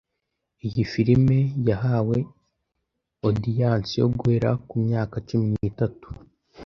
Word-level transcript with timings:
Iyi 0.67 0.83
firime 0.91 1.39
yahawe 1.69 2.17
odiyanse 3.27 3.93
yo 4.01 4.07
guhera 4.17 4.49
ku 4.67 4.75
myaka 4.85 5.15
cumi 5.27 5.47
nitatu 5.59 6.07